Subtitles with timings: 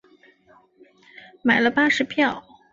[1.43, 2.43] 买了巴士票